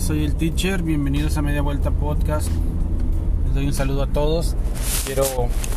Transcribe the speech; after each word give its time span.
Soy 0.00 0.24
el 0.24 0.36
teacher, 0.36 0.82
bienvenidos 0.82 1.36
a 1.38 1.42
Media 1.42 1.60
Vuelta 1.60 1.90
Podcast. 1.90 2.48
Les 3.44 3.54
doy 3.54 3.66
un 3.66 3.74
saludo 3.74 4.04
a 4.04 4.06
todos. 4.06 4.54
Quiero 5.04 5.24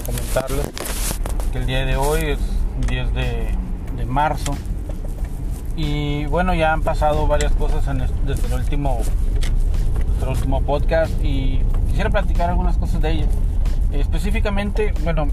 comentarles 0.05 0.69
que 1.51 1.57
el 1.57 1.65
día 1.65 1.85
de 1.85 1.95
hoy 1.97 2.21
es 2.25 2.39
10 2.87 3.13
de, 3.15 4.05
marzo 4.05 4.53
y 5.75 6.25
bueno, 6.25 6.53
ya 6.53 6.71
han 6.71 6.83
pasado 6.83 7.25
varias 7.25 7.51
cosas 7.53 7.83
desde 8.25 8.47
el 8.47 8.53
último, 8.53 8.99
nuestro 10.07 10.31
último 10.31 10.61
podcast 10.61 11.11
y 11.23 11.61
quisiera 11.87 12.11
platicar 12.11 12.49
algunas 12.49 12.77
cosas 12.77 13.01
de 13.01 13.11
ellas. 13.11 13.29
Específicamente, 13.91 14.93
bueno, 15.03 15.29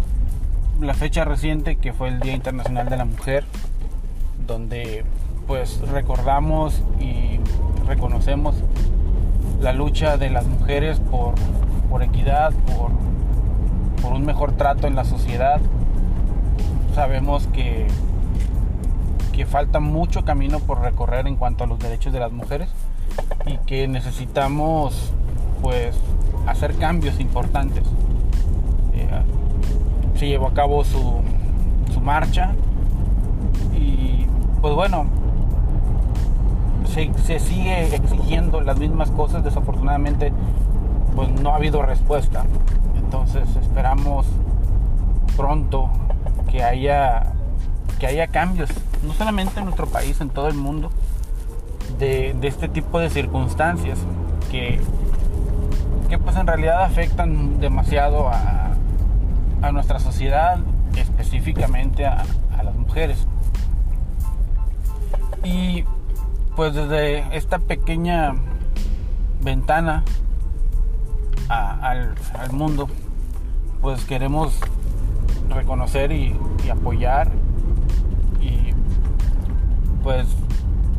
la 0.80 0.94
fecha 0.94 1.24
reciente 1.24 1.76
que 1.76 1.92
fue 1.92 2.08
el 2.08 2.20
Día 2.20 2.32
Internacional 2.32 2.88
de 2.88 2.96
la 2.96 3.04
Mujer, 3.04 3.44
donde 4.46 5.04
pues 5.48 5.80
recordamos 5.88 6.82
y 7.00 7.40
reconocemos 7.86 8.54
la 9.60 9.72
lucha 9.72 10.18
de 10.18 10.28
las 10.28 10.46
mujeres 10.46 11.00
por, 11.00 11.34
por 11.90 12.02
equidad, 12.02 12.52
por, 12.52 12.90
por 14.02 14.12
un 14.12 14.26
mejor 14.26 14.52
trato 14.52 14.86
en 14.86 14.94
la 14.94 15.04
sociedad. 15.04 15.58
Sabemos 16.94 17.48
que, 17.48 17.86
que 19.32 19.46
falta 19.46 19.80
mucho 19.80 20.24
camino 20.24 20.60
por 20.60 20.82
recorrer 20.82 21.26
en 21.26 21.36
cuanto 21.36 21.64
a 21.64 21.66
los 21.66 21.78
derechos 21.78 22.12
de 22.12 22.20
las 22.20 22.30
mujeres 22.30 22.68
y 23.46 23.56
que 23.66 23.88
necesitamos 23.88 25.12
pues 25.62 25.96
hacer 26.46 26.74
cambios 26.76 27.18
importantes. 27.20 27.84
Eh, 28.92 29.08
se 30.14 30.28
llevó 30.28 30.48
a 30.48 30.52
cabo 30.52 30.84
su, 30.84 31.22
su 31.94 32.02
marcha 32.02 32.54
y 33.74 34.26
pues 34.60 34.74
bueno, 34.74 35.06
se, 37.24 37.38
sigue 37.38 37.94
exigiendo 37.94 38.60
las 38.60 38.78
mismas 38.78 39.10
cosas, 39.10 39.44
desafortunadamente 39.44 40.32
pues 41.14 41.30
no 41.30 41.50
ha 41.50 41.56
habido 41.56 41.82
respuesta. 41.82 42.44
Entonces 42.96 43.48
esperamos 43.56 44.26
pronto 45.36 45.88
que 46.50 46.62
haya, 46.62 47.32
que 47.98 48.06
haya 48.06 48.26
cambios, 48.28 48.70
no 49.06 49.12
solamente 49.14 49.58
en 49.58 49.66
nuestro 49.66 49.86
país, 49.86 50.20
en 50.20 50.30
todo 50.30 50.48
el 50.48 50.54
mundo, 50.54 50.90
de, 51.98 52.36
este 52.42 52.68
tipo 52.68 52.98
de 52.98 53.10
circunstancias 53.10 53.98
que, 54.50 54.80
que 56.08 56.18
pues 56.18 56.36
en 56.36 56.46
realidad 56.46 56.82
afectan 56.82 57.60
demasiado 57.60 58.28
a, 58.28 58.70
a 59.62 59.72
nuestra 59.72 59.98
sociedad, 59.98 60.58
específicamente 60.96 62.06
a, 62.06 62.24
a 62.56 62.62
las 62.62 62.74
mujeres. 62.74 63.26
Pues 66.58 66.74
desde 66.74 67.36
esta 67.36 67.60
pequeña 67.60 68.34
ventana 69.40 70.02
al, 71.48 72.16
mundo, 72.50 72.88
pues 73.80 74.04
queremos 74.04 74.58
reconocer 75.50 76.10
y, 76.10 76.36
apoyar 76.68 77.30
y 78.40 78.72
pues 80.02 80.26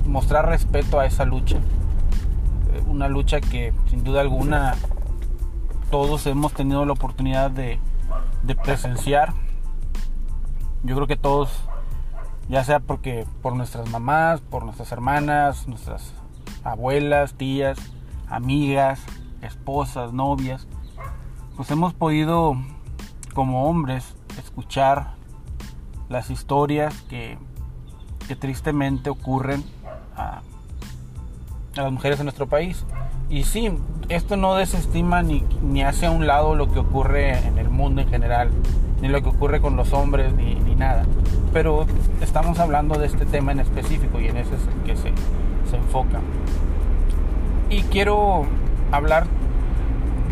mostrar 0.05 0.47
respeto 0.47 0.97
a 0.97 1.05
esa 1.05 1.25
lucha. 1.25 1.57
Eh, 1.57 2.81
una 2.87 3.09
lucha 3.09 3.41
que 3.41 3.73
sin 3.89 4.05
duda 4.05 4.21
alguna 4.21 4.75
todos 5.91 6.25
hemos 6.25 6.53
tenido 6.53 6.85
la 6.85 6.93
oportunidad 6.93 7.51
de, 7.51 7.79
de 8.43 8.55
presenciar. 8.55 9.33
Yo 10.83 10.95
creo 10.95 11.05
que 11.05 11.17
todos 11.17 11.49
ya 12.49 12.63
sea 12.63 12.79
porque 12.79 13.25
por 13.41 13.55
nuestras 13.55 13.89
mamás, 13.89 14.41
por 14.41 14.65
nuestras 14.65 14.91
hermanas, 14.91 15.67
nuestras 15.67 16.13
abuelas, 16.63 17.35
tías, 17.35 17.77
amigas, 18.27 19.01
esposas, 19.41 20.11
novias, 20.11 20.67
pues 21.55 21.69
hemos 21.71 21.93
podido 21.93 22.57
como 23.35 23.69
hombres 23.69 24.15
escuchar 24.39 25.13
las 26.09 26.31
historias 26.31 26.93
que, 27.03 27.37
tristemente 28.39 29.09
ocurren 29.09 29.63
a, 30.15 30.43
a, 31.75 31.81
las 31.81 31.91
mujeres 31.91 32.19
en 32.19 32.25
nuestro 32.25 32.47
país. 32.47 32.85
Y 33.29 33.43
sí, 33.43 33.71
esto 34.09 34.37
no 34.37 34.55
desestima 34.55 35.21
ni, 35.21 35.43
ni 35.61 35.83
hace 35.83 36.07
a 36.07 36.11
un 36.11 36.25
lado 36.25 36.55
lo 36.55 36.71
que 36.71 36.79
ocurre 36.79 37.37
en 37.37 37.57
el 37.57 37.69
mundo 37.69 38.01
en 38.01 38.09
general, 38.09 38.49
ni 39.01 39.07
lo 39.07 39.21
que 39.21 39.29
ocurre 39.29 39.61
con 39.61 39.75
los 39.75 39.93
hombres, 39.93 40.33
ni, 40.33 40.55
ni 40.55 40.75
nada 40.75 41.05
pero 41.53 41.85
estamos 42.21 42.59
hablando 42.59 42.97
de 42.99 43.07
este 43.07 43.25
tema 43.25 43.51
en 43.51 43.59
específico 43.59 44.19
y 44.19 44.27
en 44.27 44.37
ese 44.37 44.55
es 44.55 44.61
el 44.67 44.83
que 44.83 44.95
se, 44.95 45.11
se 45.69 45.77
enfoca. 45.77 46.19
Y 47.69 47.83
quiero 47.83 48.45
hablar, 48.91 49.25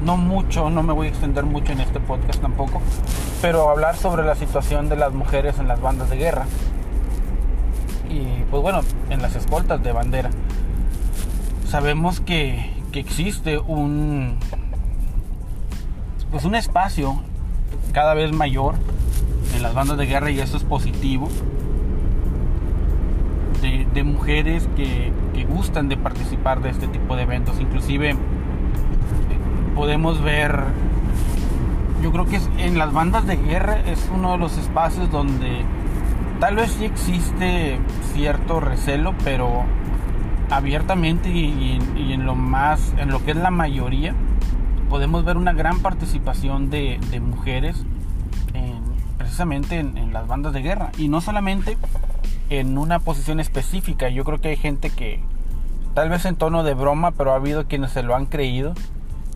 no 0.04 0.18
mucho, 0.18 0.70
no 0.70 0.84
me 0.84 0.94
voy 0.94 1.08
a 1.08 1.10
extender 1.10 1.46
mucho 1.46 1.72
en 1.72 1.82
este 1.82 2.00
podcast 2.00 2.42
tampoco, 2.42 2.82
pero 3.42 3.70
hablar 3.70 3.96
sobre 3.96 4.24
la 4.24 4.36
situación 4.36 4.90
de 4.90 4.96
las 4.96 5.14
mujeres 5.14 5.60
en 5.60 5.68
las 5.68 5.82
bandas 5.82 6.10
de 6.10 6.18
guerra. 6.18 6.46
Y 8.10 8.44
pues 8.50 8.62
bueno, 8.62 8.82
en 9.10 9.22
las 9.22 9.36
escoltas 9.36 9.84
de 9.84 9.92
bandera. 9.92 10.30
Sabemos 11.68 12.22
que, 12.22 12.72
que 12.98 13.02
existe 13.02 13.60
un, 13.60 14.38
pues 16.32 16.46
un 16.46 16.56
espacio 16.56 17.22
cada 17.92 18.16
vez 18.16 18.32
mayor 18.32 18.74
en 19.56 19.62
las 19.62 19.76
bandas 19.76 20.00
de 20.00 20.08
guerra 20.08 20.32
y 20.32 20.40
eso 20.40 20.58
es 20.58 20.64
positivo. 20.64 21.30
De, 23.62 24.04
mujeres 24.04 24.68
que, 24.76 25.12
gustan 25.48 25.90
de 25.90 25.98
participar 25.98 26.62
de 26.62 26.70
este 26.70 26.88
tipo 26.88 27.16
de 27.16 27.24
eventos. 27.24 27.60
Inclusive 27.60 28.16
podemos 29.76 30.22
ver, 30.24 30.64
yo 32.02 32.12
creo 32.12 32.26
que 32.26 32.40
en 32.58 32.80
las 32.80 32.94
bandas 32.94 33.28
de 33.28 33.36
guerra 33.36 33.80
es 33.86 34.10
uno 34.12 34.32
de 34.32 34.38
los 34.40 34.58
espacios 34.58 35.12
donde 35.12 35.62
tal 36.40 36.56
vez 36.56 36.72
sí 36.72 36.86
existe 36.86 37.80
cierto 38.14 38.60
recelo, 38.60 39.14
pero 39.24 39.66
abiertamente 40.50 41.30
y, 41.30 41.80
en 41.96 42.26
lo 42.26 42.36
más, 42.36 42.94
en 42.98 43.10
lo 43.10 43.24
que 43.24 43.32
es 43.32 43.38
la 43.38 43.52
mayoría, 43.52 44.14
podemos 44.90 45.26
ver 45.26 45.38
una 45.38 45.54
gran 45.54 45.80
participación 45.80 46.70
de, 46.70 47.00
mujeres 47.22 47.84
precisamente 49.18 49.80
en, 49.80 50.14
las 50.14 50.28
bandas 50.28 50.54
de 50.54 50.62
guerra. 50.62 50.92
Y 50.98 51.10
no 51.10 51.22
solamente 51.22 51.78
en 52.50 52.78
una 52.78 53.00
posición 53.00 53.40
específica. 53.40 54.10
Yo 54.10 54.24
creo 54.24 54.40
que 54.40 54.50
hay 54.50 54.56
gente 54.56 54.90
que, 54.90 55.20
tal 55.94 56.10
vez 56.10 56.26
en 56.26 56.36
tono 56.36 56.64
de 56.64 56.74
broma, 56.74 57.12
pero 57.12 57.32
ha 57.32 57.36
habido 57.36 57.66
quienes 57.66 57.92
se 57.92 58.04
lo 58.04 58.16
han 58.16 58.26
creído, 58.26 58.74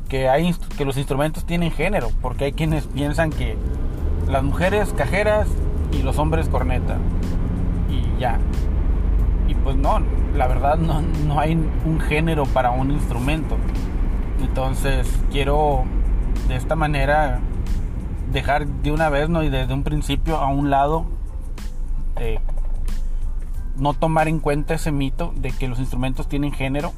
que, 0.09 0.29
hay, 0.29 0.53
que 0.77 0.85
los 0.85 0.97
instrumentos 0.97 1.45
tienen 1.45 1.71
género, 1.71 2.09
porque 2.21 2.45
hay 2.45 2.53
quienes 2.53 2.87
piensan 2.87 3.29
que 3.29 3.57
las 4.29 4.43
mujeres 4.43 4.93
cajeras 4.93 5.47
y 5.91 6.03
los 6.03 6.17
hombres 6.17 6.49
corneta. 6.49 6.97
Y 7.89 8.19
ya. 8.19 8.39
Y 9.51 9.55
pues 9.55 9.75
no, 9.75 9.99
la 10.33 10.47
verdad 10.47 10.77
no, 10.77 11.01
no 11.01 11.37
hay 11.37 11.55
un 11.85 11.99
género 11.99 12.45
para 12.45 12.71
un 12.71 12.89
instrumento. 12.89 13.57
Entonces 14.39 15.13
quiero 15.29 15.83
de 16.47 16.55
esta 16.55 16.77
manera 16.77 17.41
dejar 18.31 18.65
de 18.65 18.93
una 18.93 19.09
vez 19.09 19.27
¿no? 19.27 19.43
y 19.43 19.49
desde 19.49 19.73
un 19.73 19.83
principio 19.83 20.37
a 20.37 20.47
un 20.47 20.69
lado 20.69 21.05
eh, 22.15 22.39
no 23.75 23.93
tomar 23.93 24.29
en 24.29 24.39
cuenta 24.39 24.73
ese 24.73 24.93
mito 24.93 25.33
de 25.35 25.51
que 25.51 25.67
los 25.67 25.79
instrumentos 25.79 26.29
tienen 26.29 26.53
género 26.53 26.93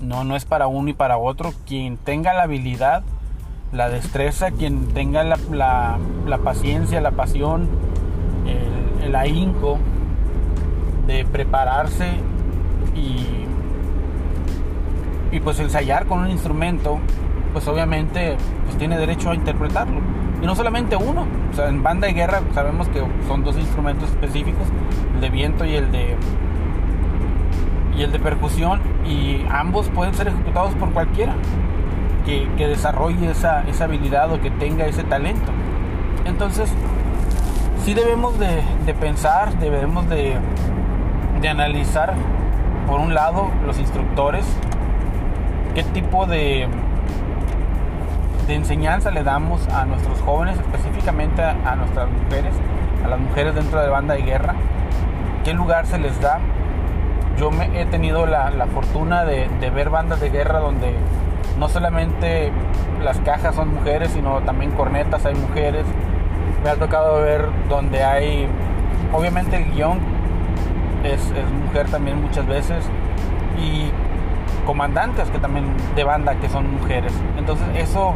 no 0.00 0.24
no 0.24 0.34
es 0.34 0.44
para 0.44 0.66
uno 0.66 0.88
y 0.90 0.92
para 0.92 1.18
otro 1.18 1.52
quien 1.66 1.96
tenga 1.96 2.34
la 2.34 2.42
habilidad 2.42 3.04
la 3.72 3.88
destreza 3.88 4.50
quien 4.50 4.88
tenga 4.88 5.22
la, 5.22 5.38
la, 5.52 6.38
paciencia 6.38 7.00
la 7.00 7.12
pasión 7.12 7.68
el, 8.44 9.04
el 9.04 9.14
ahínco 9.14 9.78
de 11.06 11.24
prepararse 11.24 12.08
y 12.94 13.44
y 15.34 15.40
pues 15.40 15.58
ensayar 15.58 16.06
con 16.06 16.20
un 16.20 16.30
instrumento 16.30 17.00
pues 17.52 17.66
obviamente 17.66 18.36
pues 18.66 18.78
tiene 18.78 18.96
derecho 18.96 19.30
a 19.30 19.34
interpretarlo 19.34 20.00
y 20.40 20.46
no 20.46 20.54
solamente 20.54 20.94
uno, 20.96 21.26
o 21.50 21.56
sea, 21.56 21.68
en 21.68 21.82
banda 21.82 22.06
de 22.06 22.12
guerra 22.12 22.42
sabemos 22.52 22.88
que 22.88 23.02
son 23.26 23.44
dos 23.44 23.56
instrumentos 23.56 24.10
específicos, 24.10 24.66
el 25.14 25.20
de 25.20 25.30
viento 25.30 25.64
y 25.64 25.74
el 25.74 25.90
de 25.90 26.16
y 27.96 28.02
el 28.02 28.12
de 28.12 28.18
percusión 28.18 28.80
y 29.06 29.44
ambos 29.50 29.88
pueden 29.88 30.14
ser 30.14 30.28
ejecutados 30.28 30.74
por 30.74 30.90
cualquiera 30.90 31.34
que, 32.26 32.46
desarrolle 32.66 33.30
esa, 33.30 33.62
esa, 33.68 33.84
habilidad 33.84 34.32
o 34.32 34.40
que 34.40 34.50
tenga 34.50 34.86
ese 34.86 35.04
talento. 35.04 35.52
Entonces, 36.24 36.72
sí 37.84 37.92
debemos 37.92 38.38
de, 38.38 38.62
de 38.86 38.94
pensar, 38.94 39.58
debemos 39.58 40.08
de, 40.08 40.36
de 41.44 41.50
analizar, 41.50 42.14
por 42.86 43.00
un 43.00 43.12
lado, 43.12 43.50
los 43.66 43.78
instructores, 43.78 44.46
qué 45.74 45.82
tipo 45.82 46.24
de, 46.24 46.66
de 48.46 48.54
enseñanza 48.54 49.10
le 49.10 49.22
damos 49.24 49.68
a 49.68 49.84
nuestros 49.84 50.22
jóvenes, 50.22 50.58
específicamente 50.58 51.42
a, 51.42 51.76
nuestras 51.76 52.08
mujeres, 52.10 52.54
a 53.04 53.08
las 53.08 53.20
mujeres 53.20 53.54
dentro 53.54 53.78
de 53.78 53.88
la 53.88 53.92
banda 53.92 54.14
de 54.14 54.22
guerra, 54.22 54.54
qué 55.44 55.52
lugar 55.52 55.86
se 55.86 55.98
les 55.98 56.18
da 56.18 56.40
yo 57.38 57.50
me 57.50 57.78
he 57.78 57.84
tenido 57.84 58.24
la, 58.24 58.50
fortuna 58.72 59.26
de, 59.26 59.48
ver 59.74 59.90
bandas 59.90 60.20
de 60.20 60.30
guerra 60.30 60.60
donde 60.60 60.94
no 61.58 61.68
solamente 61.68 62.52
las 63.02 63.18
cajas 63.18 63.54
son 63.54 63.74
mujeres, 63.74 64.12
sino 64.12 64.40
también 64.42 64.70
cornetas 64.70 65.26
hay 65.26 65.34
mujeres. 65.34 65.84
Me 66.62 66.70
ha 66.70 66.76
tocado 66.76 67.20
ver 67.20 67.48
donde 67.68 68.02
hay, 68.02 68.48
obviamente 69.12 69.56
el 69.56 69.72
guion 69.72 70.13
es, 71.04 71.20
mujer 71.64 71.88
también 71.88 72.20
muchas 72.20 72.46
veces 72.46 72.84
y 73.58 73.90
comandantes 74.66 75.30
que 75.30 75.38
también 75.38 75.66
de 75.94 76.04
banda 76.04 76.34
que 76.36 76.48
son 76.48 76.70
mujeres. 76.72 77.12
Entonces 77.38 77.66
eso 77.76 78.14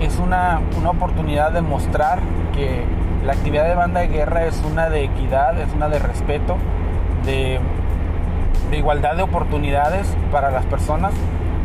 es 0.00 0.18
una, 0.18 0.60
una 0.78 0.90
oportunidad 0.90 1.52
de 1.52 1.62
mostrar 1.62 2.20
que 2.54 2.84
la 3.24 3.32
actividad 3.32 3.66
de 3.66 3.74
banda 3.74 4.00
de 4.00 4.08
guerra 4.08 4.46
es 4.46 4.62
una 4.70 4.88
de 4.88 5.04
equidad, 5.04 5.58
es 5.60 5.72
una 5.74 5.88
de 5.88 5.98
respeto, 5.98 6.56
de, 7.24 7.58
igualdad 8.72 9.16
de 9.16 9.22
oportunidades 9.22 10.06
para 10.30 10.50
las 10.50 10.64
personas 10.66 11.12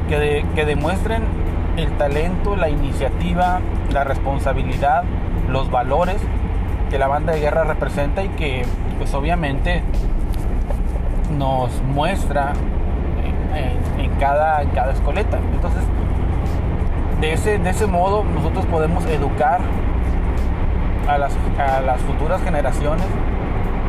que, 0.08 0.46
que 0.56 0.66
demuestren 0.66 1.24
el 1.78 1.92
talento, 1.98 2.56
la 2.56 2.70
iniciativa, 2.70 3.60
la 3.92 4.04
responsabilidad, 4.04 5.04
los 5.50 5.70
valores 5.70 6.18
que 6.90 6.98
la 6.98 7.08
banda 7.08 7.34
de 7.34 7.40
guerra 7.40 7.64
representa 7.64 8.24
y 8.24 8.30
que 8.30 8.64
pues 8.98 9.14
obviamente 9.14 9.82
nos 11.32 11.82
muestra 11.84 12.54
en, 13.98 14.12
cada, 14.20 14.62
en 14.62 14.70
cada 14.70 14.94
escoleta. 14.94 15.38
Entonces, 15.54 15.84
de 17.20 17.34
ese, 17.34 17.60
de 17.60 17.70
ese 17.70 17.88
modo 17.88 18.24
nosotros 18.24 18.66
podemos 18.66 19.06
educar 19.06 19.62
a 21.08 21.18
las, 21.18 21.34
a 21.60 21.82
las 21.82 22.02
futuras 22.02 22.42
generaciones, 22.44 23.06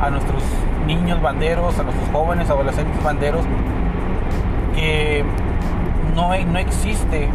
a 0.00 0.10
nuestros 0.10 0.42
niños 0.86 1.20
banderos, 1.22 1.78
a 1.78 1.82
nuestros 1.82 2.08
jóvenes, 2.10 2.50
adolescentes 2.50 3.02
banderos, 3.02 3.44
que 4.74 5.24
no, 6.14 6.36
no 6.44 6.58
existe 6.58 7.28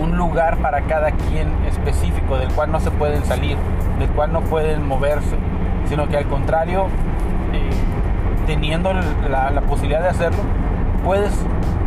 un, 0.00 0.16
lugar 0.16 0.56
para 0.58 0.82
cada 0.82 1.12
quien 1.12 1.48
específico 1.66 2.38
del 2.38 2.48
cual 2.52 2.72
no 2.72 2.80
se 2.80 2.90
pueden 2.90 3.24
salir, 3.24 3.56
del 4.00 4.08
cual 4.10 4.32
no 4.32 4.40
pueden 4.40 4.86
moverse, 4.86 5.36
sino 5.88 6.08
que 6.08 6.16
al 6.16 6.26
contrario, 6.26 6.86
teniendo 8.48 8.94
la, 8.94 9.60
posibilidad 9.68 10.00
de 10.00 10.08
hacerlo, 10.08 10.42
puedes 11.04 11.30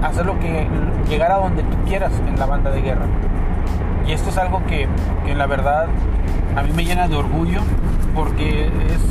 hacer 0.04 0.28
lo 0.28 0.40
que 0.40 0.68
llegar 1.10 1.32
a 1.32 1.38
donde 1.38 1.64
tú 1.64 1.76
quieras 1.88 2.14
en 2.28 2.38
la 2.38 2.46
banda 2.46 2.70
de 2.70 2.84
guerra. 2.84 3.08
Y 4.08 4.12
esto 4.12 4.30
es 4.30 4.38
algo 4.38 4.64
que, 4.68 4.88
que 5.26 5.34
la 5.34 5.48
verdad 5.48 5.88
a 6.56 6.62
mí 6.62 6.70
me 6.76 6.86
llena 6.86 7.08
de 7.08 7.16
orgullo 7.16 7.62
porque 8.14 8.68
es, 8.68 9.02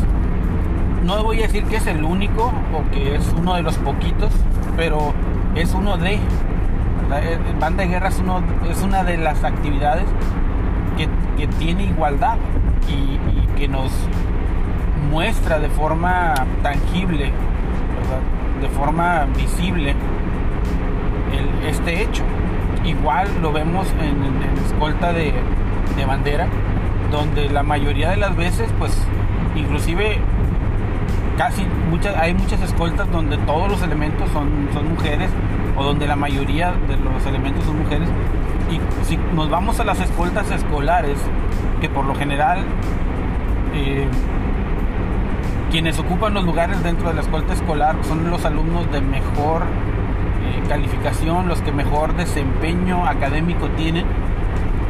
no 1.05 1.25
voy 1.25 1.41
a 1.41 1.43
decir 1.43 1.65
que 1.65 1.77
es 1.77 1.89
el 1.89 2.05
único 2.05 2.53
o 2.73 2.89
que 2.93 3.17
es 3.17 3.35
uno 3.37 3.57
de 3.57 3.63
los 3.63 3.77
poquitos, 3.79 4.31
pero 4.77 5.13
es 5.57 5.75
uno 5.75 5.97
de, 5.97 6.21
la 7.09 7.21
eh, 7.21 7.37
banda 7.59 7.83
de 7.83 7.89
guerra 7.89 8.11
es, 8.11 8.21
uno, 8.21 8.45
es 8.71 8.81
una 8.83 9.03
de 9.03 9.17
las 9.17 9.43
actividades 9.43 10.05
que, 10.97 11.09
que 11.37 11.49
tiene 11.55 11.83
igualdad 11.83 12.37
y, 12.89 13.19
que 13.57 13.69
nos 13.69 13.93
muestra 15.11 15.59
de 15.59 15.69
forma 15.69 16.35
tangible, 16.63 17.33
de 18.61 18.69
forma 18.69 19.27
visible 19.37 19.95
este 21.67 22.03
hecho. 22.03 22.23
Igual 22.85 23.29
lo 23.43 23.53
vemos 23.53 23.87
en, 24.01 24.43
escolta 24.65 25.13
de, 25.13 25.33
de 25.97 26.05
bandera, 26.05 26.47
donde 27.11 27.49
la 27.51 27.63
mayoría 27.63 28.11
de 28.11 28.17
las 28.17 28.37
veces, 28.37 28.71
pues, 28.79 28.97
inclusive 29.55 30.19
casi 31.37 31.65
muchas, 31.91 32.17
hay 32.17 32.35
muchas 32.35 32.61
escoltas 32.63 33.11
donde 33.11 33.39
todos 33.39 33.71
los 33.71 33.83
elementos 33.83 34.29
son, 34.31 34.69
son 34.73 34.91
mujeres 34.91 35.31
o 35.77 35.85
donde 35.85 36.07
la 36.07 36.17
mayoría 36.17 36.73
de 36.87 36.97
los 36.97 37.25
elementos 37.27 37.65
son 37.65 37.79
mujeres. 37.79 38.09
Y 38.71 39.07
si 39.07 39.17
nos 39.35 39.49
vamos 39.51 39.81
a 39.81 39.85
las 39.85 40.01
escoltas 40.01 40.51
escolares, 40.51 41.19
que 41.81 41.89
por 41.89 42.05
lo 42.05 42.15
general 42.15 42.65
eh, 43.75 44.07
quienes 45.71 45.99
ocupan 46.01 46.35
los 46.35 46.45
lugares 46.45 46.83
dentro 46.83 47.09
de 47.09 47.15
la 47.15 47.21
escolta 47.21 47.53
escolar 47.53 47.97
son 48.03 48.29
los 48.29 48.45
alumnos 48.45 48.91
de 48.91 49.01
mejor 49.01 49.63
eh, 49.63 50.63
calificación, 50.69 51.49
los 51.49 51.61
que 51.63 51.71
mejor 51.71 52.17
desempeño 52.17 53.07
académico 53.07 53.69
tienen, 53.71 54.05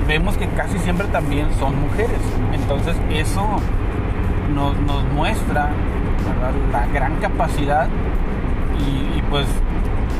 vemos 0.09 0.38
que 0.38 0.49
casi 0.49 0.79
siempre 0.79 1.06
también 1.09 1.49
son 1.59 1.79
mujeres. 1.81 2.19
Entonces 2.53 2.97
eso 3.11 3.47
nos, 4.55 4.75
muestra 5.15 5.71
la 6.73 6.87
gran 6.87 7.17
capacidad 7.17 7.88
y, 9.17 9.21
pues 9.23 9.47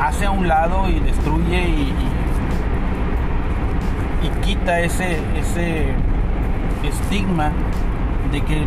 hace 0.01 0.27
a 0.27 0.31
un 0.31 0.47
lado 0.47 0.89
y 0.89 1.01
destruye 1.01 1.69
y, 1.69 1.95
quita 4.43 4.81
ese 4.81 5.19
estigma 6.83 7.53
de 8.33 8.41
que 8.41 8.67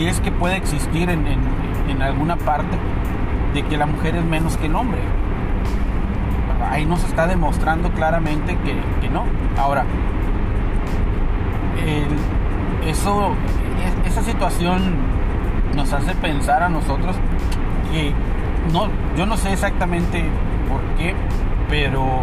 si 0.00 0.06
es 0.06 0.18
que 0.22 0.32
puede 0.32 0.56
existir 0.56 1.10
en, 1.10 1.26
en 1.26 2.00
alguna 2.00 2.36
parte, 2.36 2.78
de 3.52 3.62
que 3.64 3.76
la 3.76 3.84
mujer 3.84 4.16
es 4.16 4.24
menos 4.24 4.56
que 4.56 4.64
el 4.64 4.74
hombre 4.74 5.00
ahí 6.70 6.86
nos 6.86 7.04
está 7.04 7.26
demostrando 7.26 7.90
claramente 7.90 8.56
que, 9.00 9.08
no. 9.10 9.24
Ahora, 9.58 9.84
eso, 12.86 13.34
esa 14.06 14.22
situación 14.22 14.94
nos 15.76 15.92
hace 15.92 16.14
pensar 16.14 16.62
a 16.62 16.70
nosotros 16.70 17.14
que 17.92 18.14
no, 18.72 18.88
yo 19.18 19.26
no 19.26 19.36
sé 19.36 19.52
exactamente 19.52 20.24
por 20.66 20.80
qué, 20.96 21.14
pero 21.68 22.22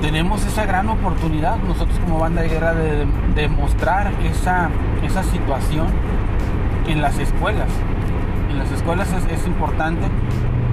tenemos 0.00 0.44
esa 0.46 0.66
gran 0.66 0.88
oportunidad 0.88 1.56
nosotros 1.58 1.98
como 2.00 2.18
banda 2.18 2.42
de 2.42 2.48
guerra 2.48 2.74
de 2.74 3.06
demostrar 3.34 4.12
esa, 4.24 4.68
esa 5.02 5.22
situación 5.22 5.86
en 6.86 7.02
las 7.02 7.18
escuelas. 7.18 7.68
En 8.50 8.58
las 8.58 8.70
escuelas 8.70 9.08
es 9.30 9.46
importante 9.46 10.06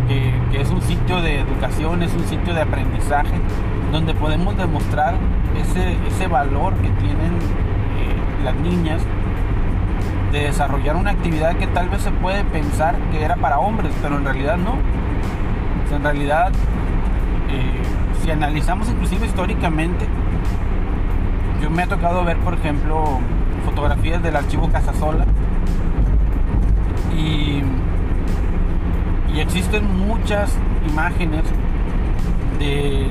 que, 0.08 0.62
es 0.62 0.70
un 0.70 0.82
sitio 0.82 1.22
de 1.22 1.40
educación, 1.40 2.04
es 2.04 2.14
un 2.14 2.26
sitio 2.26 2.54
de 2.54 2.62
aprendizaje, 2.62 3.40
donde 3.92 4.14
podemos 4.14 4.56
demostrar 4.58 5.16
ese, 5.60 5.98
ese 6.08 6.28
valor 6.28 6.74
que 6.76 6.90
tienen 6.90 7.34
eh, 7.98 8.44
las 8.44 8.56
niñas 8.56 9.02
de 10.32 10.44
desarrollar 10.44 10.96
una 10.96 11.12
actividad 11.12 11.56
que 11.58 11.68
tal 11.68 11.90
vez 11.90 12.02
se 12.02 12.12
puede 12.12 12.44
pensar 12.46 12.96
que 13.12 13.24
era 13.24 13.36
para 13.36 13.60
hombres, 13.60 13.94
pero 14.02 14.18
en 14.18 14.26
realidad 14.26 14.58
no. 14.58 14.78
en 15.96 16.04
realidad, 16.04 16.52
eh, 17.50 17.82
si 18.24 18.32
analizamos 18.32 18.90
inclusive 18.90 19.26
históricamente, 19.26 20.06
yo 21.62 21.70
me 21.70 21.84
ha 21.84 21.88
tocado 21.88 22.24
ver, 22.24 22.38
por 22.38 22.54
ejemplo, 22.54 23.20
fotografías 23.66 24.22
del 24.24 24.36
archivo 24.36 24.70
Casasola 24.70 25.26
y 27.18 27.62
y 29.34 29.40
existen 29.40 29.98
muchas 30.08 30.56
imágenes 30.88 31.44
de, 32.60 33.08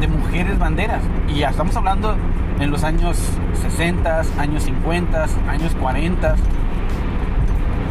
de 0.00 0.08
mujeres 0.08 0.58
banderas. 0.58 1.02
Y 1.28 1.40
ya 1.40 1.50
estamos 1.50 1.76
hablando 1.76 2.16
en 2.58 2.70
los 2.70 2.84
años 2.84 3.18
60, 3.62 4.22
años 4.38 4.62
50, 4.64 5.26
años 5.48 5.74
40. 5.78 6.36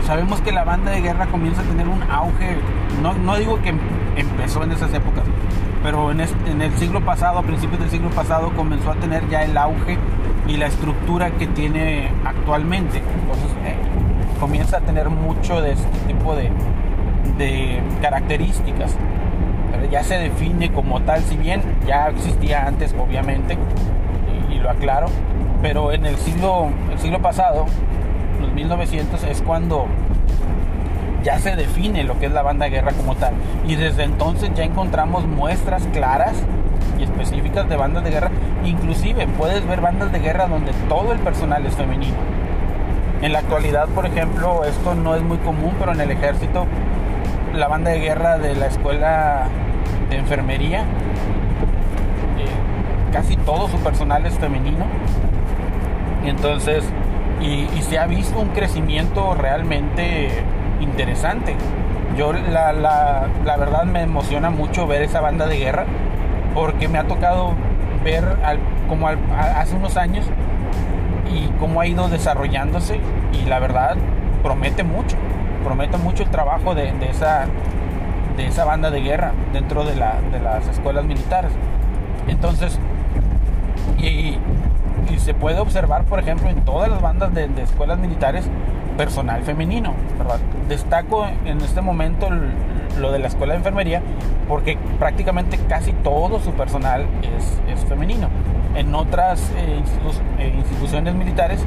Sabemos 0.07 0.41
que 0.41 0.51
la 0.51 0.63
banda 0.63 0.91
de 0.91 1.01
guerra 1.01 1.27
comienza 1.27 1.61
a 1.61 1.65
tener 1.65 1.87
un 1.87 2.01
auge, 2.03 2.57
no, 3.03 3.13
no 3.13 3.37
digo 3.37 3.61
que 3.61 3.73
empezó 4.15 4.63
en 4.63 4.71
esas 4.71 4.93
épocas, 4.93 5.23
pero 5.83 6.11
en, 6.11 6.21
en, 6.21 6.61
el 6.61 6.73
siglo 6.73 7.03
pasado, 7.03 7.39
a 7.39 7.43
principios 7.43 7.79
del 7.79 7.89
siglo 7.89 8.09
pasado, 8.09 8.51
comenzó 8.55 8.91
a 8.91 8.95
tener 8.95 9.27
ya 9.29 9.43
el 9.43 9.57
auge 9.57 9.97
y 10.47 10.57
la 10.57 10.67
estructura 10.67 11.31
que 11.31 11.47
tiene 11.47 12.11
actualmente. 12.25 12.97
Entonces, 12.97 13.51
eh, 13.65 13.75
comienza 14.39 14.77
a 14.77 14.81
tener 14.81 15.09
mucho 15.09 15.61
de 15.61 15.73
este 15.73 15.97
tipo 16.07 16.35
de, 16.35 16.51
características. 18.01 18.95
Pero 19.71 19.89
ya 19.89 20.03
se 20.03 20.15
define 20.15 20.71
como 20.71 21.01
tal, 21.01 21.21
si 21.23 21.37
bien 21.37 21.61
ya 21.87 22.09
existía 22.09 22.65
antes, 22.65 22.93
obviamente, 22.99 23.57
y, 24.49 24.55
lo 24.55 24.69
aclaro, 24.69 25.07
pero 25.61 25.93
en 25.93 26.05
el 26.05 26.17
siglo, 26.17 26.69
el 26.91 26.99
siglo 26.99 27.21
pasado, 27.21 27.65
los 28.41 28.51
1900, 28.51 29.23
es 29.23 29.41
cuando 29.41 29.85
ya 31.23 31.39
se 31.39 31.55
define 31.55 32.03
lo 32.03 32.19
que 32.19 32.27
es 32.27 32.31
la 32.31 32.41
banda 32.41 32.65
de 32.65 32.71
guerra 32.71 32.91
como 32.93 33.15
tal. 33.15 33.33
Y 33.67 33.75
desde 33.75 34.03
entonces 34.03 34.51
ya 34.55 34.63
encontramos 34.63 35.25
muestras 35.25 35.83
claras 35.93 36.33
y 36.99 37.03
específicas 37.03 37.67
de 37.69 37.75
bandas 37.75 38.03
de 38.03 38.11
guerra. 38.11 38.31
Inclusive 38.65 39.27
puedes 39.37 39.65
ver 39.67 39.81
bandas 39.81 40.11
de 40.11 40.19
guerra 40.19 40.47
donde 40.47 40.71
todo 40.87 41.13
el 41.13 41.19
personal 41.19 41.65
es 41.65 41.75
femenino 41.75 42.17
en 43.21 43.33
la 43.33 43.39
actualidad, 43.39 43.87
por 43.89 44.05
ejemplo, 44.05 44.63
esto 44.63 44.95
no 44.95 45.15
es 45.15 45.21
muy 45.21 45.37
común, 45.39 45.73
pero 45.77 45.91
en 45.91 46.01
el 46.01 46.11
ejército, 46.11 46.65
la 47.53 47.67
banda 47.67 47.91
de 47.91 47.99
guerra 47.99 48.37
de 48.37 48.55
la 48.55 48.67
escuela 48.67 49.47
de 50.09 50.17
enfermería, 50.17 50.81
eh, 50.81 50.85
casi 53.11 53.35
todo 53.35 53.67
su 53.67 53.77
personal 53.79 54.25
es 54.25 54.33
femenino. 54.35 54.85
Entonces, 56.25 56.85
y, 57.41 57.67
se 57.81 57.97
ha 57.97 58.05
visto 58.05 58.39
un 58.39 58.49
crecimiento 58.49 59.33
realmente 59.33 60.29
interesante. 60.79 61.55
Yo 62.17 62.33
la, 62.33 62.73
la, 62.73 63.57
verdad 63.57 63.85
me 63.85 64.01
emociona 64.01 64.49
mucho 64.49 64.87
ver 64.87 65.03
esa 65.03 65.21
banda 65.21 65.47
de 65.47 65.57
guerra 65.57 65.85
porque 66.53 66.87
me 66.87 66.97
ha 66.97 67.05
tocado 67.05 67.53
ver 68.03 68.23
como 68.87 69.07
hace 69.07 69.75
unos 69.75 69.95
años 69.95 70.25
y 71.31 71.47
cómo 71.59 71.81
ha 71.81 71.87
ido 71.87 72.09
desarrollándose 72.09 72.99
y 73.31 73.47
la 73.47 73.59
verdad 73.59 73.95
promete 74.43 74.83
mucho, 74.83 75.15
promete 75.63 75.97
mucho 75.97 76.23
el 76.23 76.29
trabajo 76.29 76.75
de, 76.75 76.93
esa, 77.09 77.45
de 78.35 78.47
esa 78.47 78.65
banda 78.65 78.89
de 78.89 79.01
guerra 79.01 79.31
dentro 79.53 79.83
de, 79.85 79.93
de 79.93 80.39
las 80.41 80.67
escuelas 80.67 81.05
militares. 81.05 81.51
Entonces, 82.27 82.79
y, 83.97 84.37
se 85.17 85.33
puede 85.33 85.59
observar, 85.59 86.05
por 86.05 86.19
ejemplo, 86.19 86.49
en 86.49 86.63
todas 86.63 86.89
las 86.89 87.01
bandas 87.01 87.33
de, 87.33 87.49
escuelas 87.61 87.99
militares, 87.99 88.45
personal 88.99 89.43
femenino. 89.43 89.93
Destaco 90.67 91.25
en 91.45 91.61
este 91.61 91.79
momento 91.79 92.27
lo 92.99 93.13
de 93.13 93.19
la 93.19 93.29
escuela 93.29 93.53
de 93.53 93.59
enfermería 93.59 94.01
porque 94.45 94.77
prácticamente 94.99 95.57
casi 95.69 95.93
todo 95.93 96.41
su 96.41 96.51
personal 96.51 97.05
es, 97.23 97.85
femenino. 97.85 98.27
En 98.75 98.93
otras 98.93 99.53
eh, 99.55 99.81
eh, 100.37 100.53
instituciones 100.53 101.15
militares 101.15 101.61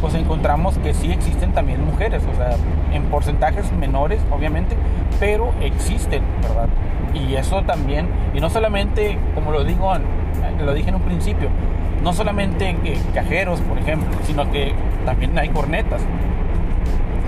pues 0.00 0.14
encontramos 0.14 0.78
que 0.78 0.94
sí 0.94 1.10
existen 1.10 1.52
también 1.52 1.84
mujeres, 1.84 2.22
o 2.32 2.36
sea, 2.36 2.56
en 2.92 3.02
porcentajes 3.06 3.72
menores 3.72 4.20
obviamente, 4.30 4.76
pero 5.18 5.52
existen, 5.60 6.22
¿verdad? 6.40 6.68
Y 7.14 7.34
eso 7.34 7.62
también, 7.62 8.08
y 8.32 8.40
no 8.40 8.48
solamente, 8.48 9.18
como 9.34 9.50
lo 9.50 9.64
digo, 9.64 9.92
lo 10.64 10.72
dije 10.72 10.90
en 10.90 10.94
un 10.94 11.02
principio, 11.02 11.48
no 12.04 12.12
solamente 12.12 12.76
cajeros, 13.12 13.60
por 13.62 13.76
ejemplo, 13.76 14.08
sino 14.24 14.48
que 14.52 14.72
también 15.04 15.36
hay 15.36 15.48
cornetas. 15.48 16.00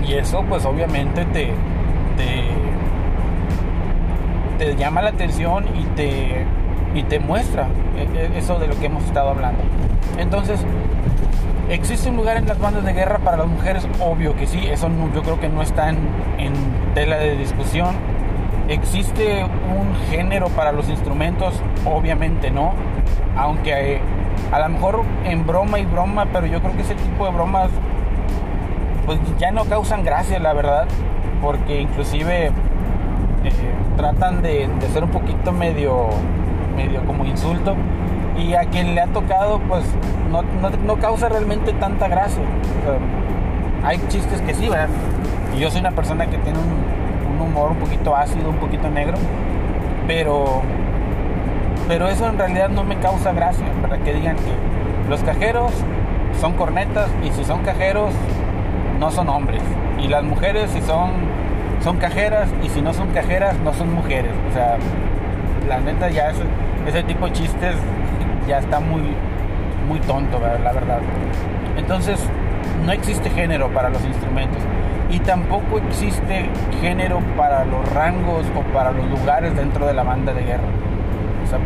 Y 0.09 0.15
eso 0.15 0.43
pues 0.49 0.65
obviamente 0.65 1.23
te, 1.25 1.51
te, 4.57 4.75
llama 4.75 5.03
la 5.03 5.11
atención 5.11 5.65
y 5.77 5.83
te, 5.95 6.45
y 6.95 7.03
te 7.03 7.19
muestra 7.19 7.67
e, 7.95 8.17
e, 8.17 8.37
eso 8.39 8.57
de 8.57 8.67
lo 8.67 8.79
que 8.79 8.87
hemos 8.87 9.03
estado 9.03 9.29
hablando. 9.29 9.61
Entonces, 10.17 10.65
¿existe 11.69 12.09
un 12.09 12.17
lugar 12.17 12.37
en 12.37 12.47
las 12.47 12.57
bandas 12.57 12.83
de 12.85 12.93
guerra 12.93 13.19
para 13.19 13.37
las 13.37 13.47
mujeres? 13.47 13.87
Obvio 13.99 14.35
que 14.35 14.47
sí, 14.47 14.65
eso 14.65 14.89
yo 15.13 15.21
creo 15.21 15.39
que 15.39 15.47
no 15.47 15.61
está 15.61 15.89
en, 15.89 15.99
en 16.39 16.53
tela 16.95 17.17
de 17.17 17.37
discusión. 17.37 17.95
¿Existe 18.67 19.43
un 19.43 19.95
género 20.09 20.47
para 20.49 20.71
los 20.71 20.89
instrumentos? 20.89 21.53
Obviamente 21.85 22.49
no, 22.49 22.73
aunque 23.37 24.01
a 24.51 24.59
lo 24.59 24.69
mejor 24.69 25.03
en 25.25 25.45
broma 25.45 25.79
y 25.79 25.85
broma, 25.85 26.25
pero 26.33 26.47
yo 26.47 26.59
creo 26.61 26.75
que 26.75 26.81
ese 26.81 26.95
tipo 26.95 27.25
de 27.25 27.31
bromas 27.31 27.69
pues 29.09 29.19
ya 29.39 29.49
no 29.49 29.65
causan 29.65 30.03
gracia, 30.03 30.37
la 30.37 30.53
verdad, 30.53 30.87
porque 31.41 31.81
inclusive 31.81 32.45
eh, 32.45 32.51
tratan 33.97 34.43
de, 34.43 34.69
ser 34.93 35.03
un 35.03 35.09
poquito 35.09 35.51
medio, 35.51 36.09
medio 36.75 37.03
como 37.05 37.25
insulto 37.25 37.75
y 38.37 38.53
a 38.53 38.65
quien 38.65 38.93
le 38.93 39.01
ha 39.01 39.07
tocado 39.07 39.61
pues 39.67 39.83
no, 40.85 40.95
causa 40.97 41.27
realmente 41.27 41.73
tanta 41.73 42.07
gracia. 42.07 42.43
hay 43.83 43.97
chistes 44.09 44.41
que 44.41 44.53
sí, 44.53 44.69
¿verdad? 44.69 44.89
Y 45.57 45.59
yo 45.59 45.71
soy 45.71 45.79
una 45.79 45.89
persona 45.89 46.27
que 46.27 46.37
tiene 46.37 46.59
un, 46.59 47.33
un 47.33 47.41
humor 47.41 47.71
un 47.71 47.77
poquito 47.77 48.15
ácido, 48.15 48.51
un 48.51 48.57
poquito 48.57 48.91
negro, 48.91 49.17
pero 50.05 50.61
pero 51.87 52.09
eso 52.09 52.29
en 52.29 52.37
realidad 52.37 52.69
no 52.69 52.83
me 52.83 52.97
causa 52.97 53.31
gracia, 53.31 53.65
para 53.81 53.97
que 53.97 54.13
digan 54.13 54.35
que 54.35 55.09
los 55.09 55.23
cajeros 55.23 55.71
son 56.39 56.53
cornetas 56.53 57.09
y 57.23 57.31
si 57.31 57.43
son 57.43 57.63
cajeros 57.63 58.13
no 58.99 59.11
son 59.11 59.29
hombres. 59.29 59.61
Y 59.99 60.07
las 60.07 60.23
mujeres 60.23 60.69
si 60.71 60.81
son, 60.81 61.11
son 61.83 61.97
cajeras 61.97 62.49
y 62.63 62.69
si 62.69 62.81
no 62.81 62.93
son 62.93 63.09
cajeras 63.09 63.57
no 63.59 63.73
son 63.73 63.93
mujeres. 63.93 64.31
O 64.49 64.53
sea, 64.53 64.77
la 65.67 65.79
neta 65.79 66.09
ya 66.09 66.29
ese, 66.29 66.43
ese 66.87 67.03
tipo 67.03 67.25
de 67.25 67.33
chistes 67.33 67.75
ya 68.47 68.59
está 68.59 68.79
muy, 68.79 69.01
muy 69.87 69.99
tonto, 70.01 70.39
la 70.39 70.71
verdad. 70.71 70.99
Entonces, 71.77 72.19
no 72.85 72.91
existe 72.91 73.29
género 73.29 73.69
para 73.69 73.89
los 73.89 74.03
instrumentos 74.03 74.61
y 75.09 75.19
tampoco 75.19 75.79
existe 75.79 76.49
género 76.81 77.19
para 77.35 77.65
los 77.65 77.87
rangos 77.93 78.45
o 78.55 78.61
para 78.73 78.91
los 78.91 79.09
lugares 79.09 79.55
dentro 79.55 79.87
de 79.87 79.93
la 79.93 80.03
banda 80.03 80.33
de 80.33 80.43
guerra 80.43 80.67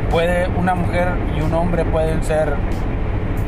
puede 0.10 0.48
una 0.58 0.76
mujer 0.76 1.10
y 1.38 1.42
un 1.42 1.54
hombre 1.54 1.84
pueden 1.86 2.24
ser 2.24 2.54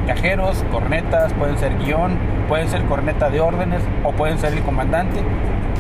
cajeros, 0.06 0.64
cornetas, 0.72 1.34
pueden 1.34 1.58
ser 1.58 1.78
guion, 1.78 2.18
pueden 2.48 2.70
ser 2.70 2.84
corneta 2.86 3.30
de 3.30 3.42
órdenes 3.42 3.82
o 4.04 4.12
pueden 4.12 4.38
ser 4.38 4.54
el 4.54 4.62
comandante. 4.62 5.22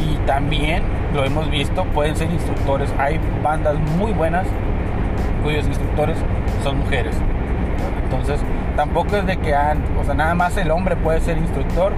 Y 0.01 0.17
también, 0.25 0.83
lo 1.13 1.23
hemos 1.23 1.49
visto, 1.49 1.85
pueden 1.85 2.15
ser 2.15 2.29
instructores. 2.29 2.93
Hay 2.97 3.19
bandas 3.43 3.75
muy 3.97 4.11
buenas 4.11 4.45
cuyos 5.43 5.65
instructores 5.67 6.17
son 6.63 6.79
mujeres. 6.79 7.15
Entonces, 8.03 8.39
tampoco 8.75 9.15
es 9.15 9.25
de 9.25 9.37
que 9.37 9.55
han, 9.55 9.83
o 9.99 10.03
sea, 10.03 10.13
nada 10.13 10.35
más 10.35 10.57
el 10.57 10.71
hombre 10.71 10.95
puede 10.95 11.21
ser 11.21 11.37
instructor. 11.37 11.93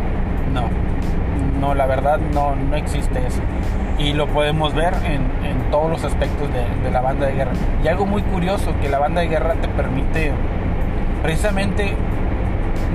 No, 0.53 0.69
no, 1.59 1.73
la 1.73 1.85
verdad 1.85 2.19
no, 2.33 2.55
no 2.55 2.75
existe 2.75 3.25
eso 3.25 3.41
y 3.99 4.13
lo 4.13 4.27
podemos 4.27 4.73
ver 4.73 4.93
en, 5.05 5.27
todos 5.71 5.89
los 5.89 6.05
aspectos 6.05 6.47
de, 6.53 6.91
la 6.91 7.01
banda 7.01 7.27
de 7.27 7.33
guerra. 7.33 7.51
Y 7.83 7.87
algo 7.89 8.05
muy 8.05 8.21
curioso, 8.21 8.73
que 8.81 8.87
la 8.87 8.99
banda 8.99 9.19
de 9.19 9.27
guerra 9.27 9.55
te 9.55 9.67
permite 9.67 10.31
precisamente 11.21 11.93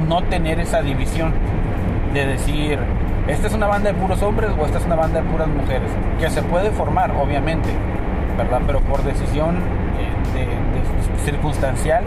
no 0.09 0.23
tener 0.23 0.61
esa 0.61 0.83
división 0.83 1.33
de 2.12 2.27
decir, 2.27 2.79
esta 3.29 3.47
es 3.47 3.55
una 3.55 3.67
banda 3.67 3.93
de 3.93 3.99
puros 3.99 4.23
hombres 4.23 4.51
o 4.59 4.67
esta 4.67 4.79
es 4.79 4.85
una 4.85 4.97
banda 4.97 5.23
de 5.23 5.29
puras 5.29 5.49
mujeres, 5.49 5.91
que 6.19 6.31
se 6.31 6.43
puede 6.43 6.71
formar, 6.71 7.11
obviamente, 7.12 7.71
¿verdad? 8.37 8.62
Pero 8.67 8.81
por 8.81 9.03
decisión 9.03 9.57
eh, 10.37 10.55
circunstancial 11.25 12.05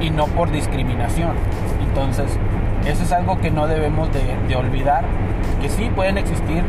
y 0.00 0.10
no 0.10 0.26
por 0.26 0.50
discriminación. 0.50 1.32
Entonces, 1.86 2.38
eso 2.86 3.02
es 3.02 3.12
algo 3.12 3.38
que 3.38 3.50
no 3.50 3.66
debemos 3.66 4.08
de 4.12 4.56
olvidar, 4.56 5.04
que 5.60 5.68
sí 5.68 5.90
pueden 5.94 6.18
existir 6.18 6.62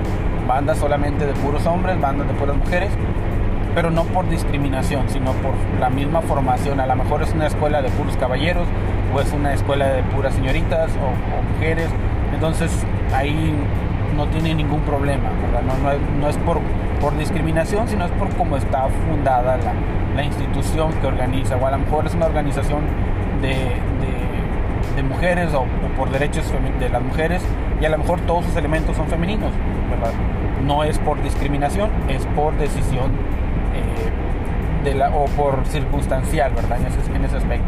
bandas 0.47 0.79
solamente 0.79 1.27
de 1.27 1.33
puros 1.33 1.65
hombres, 1.67 2.01
bandas 2.01 2.27
de 2.27 2.33
puras 2.33 2.57
mujeres, 2.57 2.89
pero 3.75 3.91
no 3.91 4.03
por 4.05 4.27
discriminación, 4.27 5.07
sino 5.09 5.31
por 5.33 5.53
la 5.79 5.91
misma 5.91 6.21
formación. 6.21 6.79
A 6.79 6.87
lo 6.87 6.95
mejor 6.95 7.21
es 7.21 7.31
una 7.33 7.47
escuela 7.47 7.83
de 7.83 7.89
puros 7.89 8.17
caballeros 8.17 8.67
o 9.13 9.19
es 9.19 9.31
una 9.33 9.53
escuela 9.53 9.87
de 9.87 10.03
puras 10.03 10.33
señoritas 10.33 10.91
o, 10.91 11.53
mujeres. 11.53 11.89
Entonces 12.33 12.71
ahí 13.13 13.53
no 14.15 14.27
tiene 14.27 14.53
ningún 14.55 14.81
problema, 14.81 15.29
No, 16.19 16.29
es, 16.29 16.37
por, 16.37 16.59
discriminación, 17.17 17.87
sino 17.87 18.05
es 18.05 18.11
por 18.11 18.29
cómo 18.35 18.57
está 18.57 18.87
fundada 19.07 19.57
la, 19.57 20.23
institución 20.23 20.91
que 20.99 21.07
organiza. 21.07 21.55
O 21.55 21.65
a 21.65 21.71
lo 21.71 21.77
mejor 21.79 22.05
es 22.05 22.13
una 22.13 22.25
organización 22.25 22.81
de, 23.41 23.77
mujeres 25.03 25.53
o, 25.53 25.65
por 25.97 26.09
derechos 26.11 26.43
de 26.79 26.89
las 26.89 27.01
mujeres 27.01 27.41
y 27.79 27.85
a 27.85 27.89
lo 27.89 27.97
mejor 27.97 28.19
todos 28.21 28.43
sus 28.45 28.55
elementos 28.57 28.97
son 28.97 29.07
femeninos, 29.07 29.53
¿verdad? 29.89 30.11
no 30.65 30.83
es 30.83 30.97
por 30.99 31.21
discriminación, 31.23 31.89
es 32.07 32.25
por 32.35 32.57
decisión 32.57 33.11
eh, 33.73 35.09
o 35.13 35.25
por 35.25 35.65
circunstancial, 35.65 36.53
¿verdad? 36.53 36.79
En 36.79 37.25
ese 37.25 37.37
aspecto. 37.37 37.67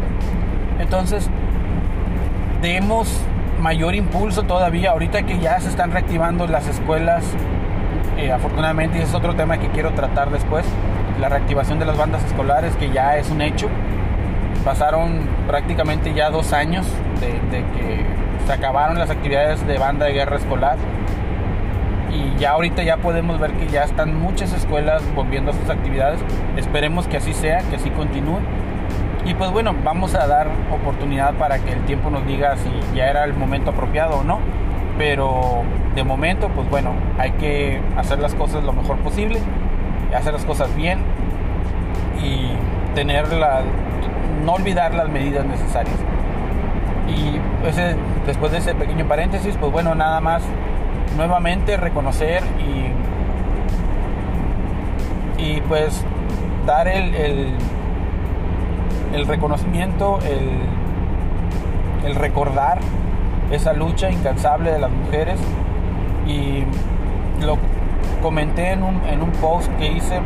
Entonces, 0.78 1.28
demos 2.60 3.20
mayor 3.60 3.94
impulso 3.94 4.42
todavía, 4.42 4.90
ahorita 4.90 5.22
que 5.22 5.38
ya 5.38 5.60
se 5.60 5.68
están 5.68 5.92
reactivando 5.92 6.46
las 6.46 6.66
escuelas, 6.68 7.24
eh, 8.18 8.32
afortunadamente, 8.32 8.98
y 8.98 9.02
ese 9.02 9.10
es 9.10 9.14
otro 9.14 9.34
tema 9.34 9.58
que 9.58 9.68
quiero 9.68 9.92
tratar 9.92 10.30
después, 10.30 10.64
la 11.20 11.28
reactivación 11.28 11.78
de 11.78 11.84
las 11.84 11.96
bandas 11.96 12.24
escolares, 12.24 12.74
que 12.76 12.90
ya 12.90 13.16
es 13.16 13.30
un 13.30 13.42
hecho. 13.42 13.68
Pasaron 14.64 15.20
prácticamente 15.46 16.14
ya 16.14 16.30
dos 16.30 16.52
años 16.52 16.86
de 17.20 17.64
que 17.76 18.04
se 18.46 18.52
acabaron 18.52 18.98
las 18.98 19.10
actividades 19.10 19.64
de 19.66 19.78
banda 19.78 20.06
de 20.06 20.12
guerra 20.12 20.36
escolar 20.36 20.76
y 22.12 22.38
ya 22.38 22.52
ahorita 22.52 22.82
ya 22.82 22.98
podemos 22.98 23.40
ver 23.40 23.52
que 23.52 23.68
ya 23.68 23.84
están 23.84 24.20
muchas 24.20 24.52
escuelas 24.52 25.02
volviendo 25.14 25.50
a 25.50 25.54
sus 25.54 25.68
actividades. 25.70 26.20
Esperemos 26.56 27.08
que 27.08 27.16
así 27.16 27.32
sea, 27.32 27.60
que 27.70 27.76
así 27.76 27.90
continúe. 27.90 28.38
Y 29.24 29.34
pues 29.34 29.52
bueno, 29.52 29.74
vamos 29.84 30.14
a 30.14 30.26
dar 30.26 30.48
oportunidad 30.72 31.34
para 31.34 31.58
que 31.58 31.72
el 31.72 31.84
tiempo 31.84 32.10
nos 32.10 32.26
diga 32.26 32.56
si 32.56 32.70
ya 32.96 33.06
era 33.06 33.24
el 33.24 33.34
momento 33.34 33.70
apropiado 33.70 34.18
o 34.18 34.24
no. 34.24 34.40
Pero 34.98 35.62
de 35.94 36.04
momento, 36.04 36.48
pues 36.48 36.68
bueno, 36.68 36.92
hay 37.18 37.30
que 37.32 37.80
hacer 37.96 38.18
las 38.18 38.34
cosas 38.34 38.64
lo 38.64 38.72
mejor 38.72 38.98
posible, 38.98 39.38
hacer 40.14 40.32
las 40.32 40.44
cosas 40.44 40.74
bien 40.74 41.00
y 42.22 42.48
tener 42.94 43.32
la, 43.32 43.62
no 44.44 44.54
olvidar 44.54 44.94
las 44.94 45.08
medidas 45.08 45.46
necesarias. 45.46 45.96
Y 47.08 47.38
ese, 47.66 47.96
después 48.26 48.52
de 48.52 48.58
ese 48.58 48.74
pequeño 48.74 49.06
paréntesis, 49.06 49.56
pues 49.58 49.72
bueno, 49.72 49.94
nada 49.94 50.20
más 50.20 50.42
nuevamente 51.16 51.76
reconocer 51.76 52.42
y, 55.38 55.42
y 55.42 55.60
pues 55.62 56.04
dar 56.66 56.88
el, 56.88 57.14
el, 57.14 57.54
reconocimiento, 59.26 60.18
el, 60.24 60.50
el 62.08 62.14
recordar 62.14 62.78
esa 63.50 63.72
lucha 63.72 64.10
incansable 64.10 64.72
de 64.72 64.78
las 64.78 64.90
mujeres. 64.90 65.38
Y 66.26 66.64
lo 67.44 67.58
comenté 68.22 68.72
en 68.72 68.82
un, 68.82 69.02
en 69.04 69.22
un 69.22 69.30
post 69.32 69.70
que 69.78 69.92
hice 69.92 70.20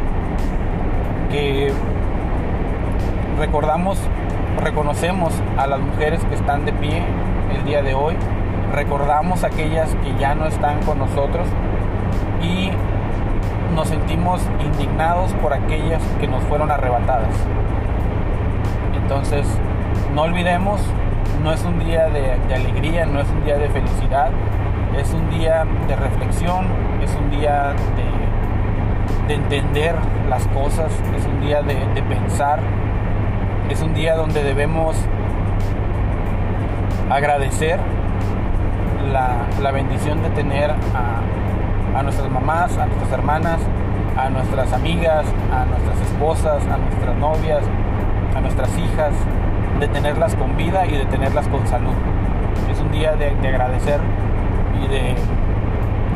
que 1.30 1.72
recordamos, 3.38 3.98
reconocemos 4.62 5.32
a 5.56 5.66
las 5.66 5.80
mujeres 5.80 6.24
que 6.24 6.34
están 6.34 6.64
de 6.64 6.72
pie 6.72 7.02
el 7.54 7.64
día 7.64 7.82
de 7.82 7.94
hoy, 7.94 8.14
recordamos 8.72 9.44
a 9.44 9.48
aquellas 9.48 9.94
que 9.96 10.14
ya 10.20 10.34
no 10.34 10.46
están 10.46 10.82
con 10.82 10.98
nosotros. 10.98 11.48
Y 12.42 12.70
nos 13.74 13.88
sentimos 13.88 14.40
indignados 14.64 15.32
por 15.34 15.52
aquellas 15.52 16.02
que 16.20 16.28
nos 16.28 16.42
fueron 16.44 16.70
arrebatadas. 16.70 17.34
Entonces, 19.06 19.46
no 20.16 20.22
olvidemos, 20.22 20.80
no 21.40 21.52
es 21.52 21.64
un 21.64 21.78
día 21.78 22.08
de, 22.08 22.32
alegría, 22.52 23.06
no 23.06 23.20
es 23.20 23.28
un 23.30 23.44
día 23.44 23.56
de 23.56 23.68
felicidad, 23.68 24.32
es 24.98 25.14
un 25.14 25.30
día 25.30 25.64
de 25.86 25.94
reflexión, 25.94 26.66
es 27.00 27.14
un 27.14 27.30
día 27.30 27.72
de, 29.28 29.32
entender 29.32 29.94
las 30.28 30.44
cosas, 30.48 30.90
es 31.16 31.24
un 31.24 31.40
día 31.40 31.62
de, 31.62 32.02
pensar, 32.02 32.58
es 33.70 33.80
un 33.80 33.94
día 33.94 34.16
donde 34.16 34.42
debemos 34.42 34.96
agradecer 37.08 37.78
la, 39.12 39.70
bendición 39.70 40.20
de 40.24 40.30
tener 40.30 40.72
a, 40.72 41.96
a 41.96 42.02
nuestras 42.02 42.28
mamás, 42.28 42.76
a 42.76 42.86
nuestras 42.86 43.12
hermanas, 43.12 43.60
a 44.16 44.30
nuestras 44.30 44.72
amigas, 44.72 45.26
a 45.52 45.64
nuestras 45.64 46.00
esposas, 46.00 46.66
a 46.66 46.76
nuestras 46.76 47.16
novias, 47.18 47.62
a 48.36 48.40
nuestras 48.40 48.76
hijas, 48.78 49.12
de 49.80 49.88
tenerlas 49.88 50.34
con 50.34 50.56
vida 50.56 50.86
y 50.86 50.96
de 50.96 51.06
tenerlas 51.06 51.48
con 51.48 51.66
salud. 51.66 51.94
Es 52.70 52.78
un 52.80 52.90
día 52.92 53.16
de, 53.16 53.28
agradecer 53.48 54.00
y 54.84 54.88
de, 54.88 55.14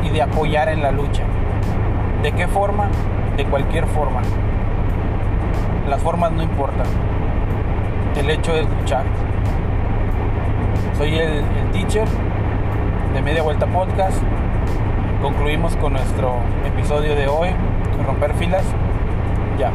y 0.03 0.09
de 0.09 0.21
apoyar 0.21 0.69
en 0.69 0.83
la 0.83 0.91
lucha. 0.91 1.23
¿De 2.21 2.31
qué 2.31 2.47
forma? 2.47 2.89
De 3.37 3.45
cualquier 3.45 3.87
forma. 3.87 4.21
Las 5.89 6.01
formas 6.01 6.31
no 6.31 6.43
importan. 6.43 6.85
El 8.15 8.29
hecho 8.29 8.53
es 8.53 8.69
luchar. 8.69 9.03
Soy 10.97 11.15
el, 11.17 11.39
el 11.39 11.71
teacher 11.71 12.07
de 13.13 13.21
Media 13.21 13.41
Vuelta 13.41 13.65
Podcast. 13.65 14.21
Concluimos 15.23 15.75
con 15.77 15.93
nuestro 15.93 16.35
episodio 16.65 17.15
de 17.15 17.27
hoy. 17.27 17.49
Romper 18.05 18.33
filas. 18.35 18.65
Ya. 19.57 19.71